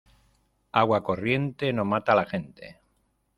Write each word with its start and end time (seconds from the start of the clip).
Agua 0.81 1.03
corriente 1.03 1.71
no 1.73 1.85
mata 1.85 2.13
a 2.13 2.19
la 2.21 2.25
gente. 2.25 2.79